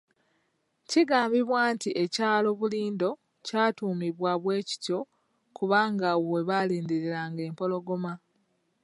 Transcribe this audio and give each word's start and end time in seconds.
Kigambibwa 0.89 1.59
nti 1.73 1.89
ekyalo 2.03 2.49
Bulindo 2.59 3.09
ky'atuumibwa 3.45 4.31
bwe 4.43 4.57
kityo 4.67 4.99
kubanga 5.57 6.05
awo 6.13 6.25
we 6.33 6.41
baalindiranga 6.49 7.41
empologoma. 7.49 8.13